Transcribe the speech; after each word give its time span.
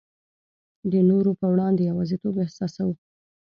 د 0.91 0.93
نورو 1.09 1.31
په 1.39 1.45
وړاندي 1.53 1.81
یوازیتوب 1.89 2.35
احساسوو. 2.39 2.93